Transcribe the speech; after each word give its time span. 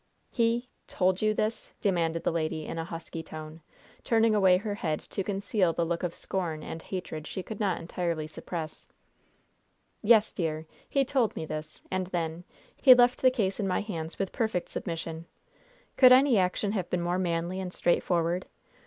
"He 0.31 0.67
told 0.87 1.21
you 1.21 1.35
this?" 1.35 1.69
demanded 1.79 2.23
the 2.23 2.31
lady, 2.31 2.65
in 2.65 2.79
a 2.79 2.83
husky 2.85 3.21
tone, 3.21 3.61
turning 4.03 4.33
away 4.33 4.57
her 4.57 4.73
head 4.73 4.99
to 5.01 5.23
conceal 5.23 5.73
the 5.73 5.85
look 5.85 6.01
of 6.01 6.15
scorn 6.15 6.63
and 6.63 6.81
hatred 6.81 7.27
she 7.27 7.43
could 7.43 7.59
not 7.59 7.79
entirely 7.79 8.25
suppress. 8.25 8.87
"Yes, 10.01 10.33
dear! 10.33 10.65
he 10.89 11.05
told 11.05 11.35
me 11.35 11.45
this; 11.45 11.83
and 11.91 12.07
then 12.07 12.45
he 12.75 12.95
left 12.95 13.21
the 13.21 13.29
case 13.29 13.59
in 13.59 13.67
my 13.67 13.81
hands 13.81 14.17
with 14.17 14.31
perfect 14.31 14.69
submission. 14.69 15.27
Could 15.97 16.11
any 16.11 16.35
action 16.39 16.71
have 16.71 16.89
been 16.89 17.03
more 17.03 17.19
manly 17.19 17.59
and 17.59 17.71
straightforward? 17.71 18.47